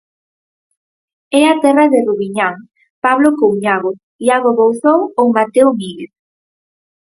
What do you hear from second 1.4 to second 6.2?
a terra de Rubiñán, Pablo Couñago, Iago Bouzóu ou Mateo Míguez.